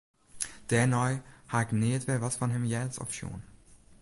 Dêrnei 0.69 1.13
ha 1.51 1.57
ik 1.65 1.71
nea 1.79 1.99
wer 2.07 2.21
wat 2.23 2.37
fan 2.39 2.53
him 2.55 2.65
heard 2.71 2.93
of 3.03 3.09
sjoen. 3.17 3.41